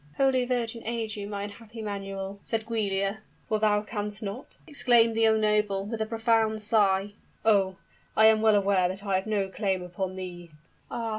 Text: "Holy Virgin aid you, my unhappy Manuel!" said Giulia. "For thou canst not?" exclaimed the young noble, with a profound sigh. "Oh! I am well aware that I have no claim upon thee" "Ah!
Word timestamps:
"Holy 0.17 0.45
Virgin 0.45 0.81
aid 0.83 1.15
you, 1.15 1.27
my 1.27 1.43
unhappy 1.43 1.79
Manuel!" 1.79 2.39
said 2.41 2.65
Giulia. 2.67 3.19
"For 3.47 3.59
thou 3.59 3.83
canst 3.83 4.23
not?" 4.23 4.57
exclaimed 4.65 5.15
the 5.15 5.21
young 5.21 5.39
noble, 5.41 5.85
with 5.85 6.01
a 6.01 6.07
profound 6.07 6.59
sigh. 6.61 7.11
"Oh! 7.45 7.75
I 8.17 8.25
am 8.25 8.41
well 8.41 8.55
aware 8.55 8.87
that 8.87 9.03
I 9.05 9.13
have 9.13 9.27
no 9.27 9.47
claim 9.47 9.83
upon 9.83 10.15
thee" 10.15 10.49
"Ah! 10.89 11.09